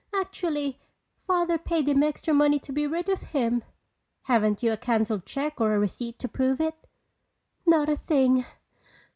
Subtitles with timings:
[0.15, 0.79] Actually,
[1.27, 3.63] Father paid him extra money to be rid of him."
[4.23, 6.73] "Haven't you a cancelled check or a receipt to prove it?"
[7.67, 8.43] "Not a thing.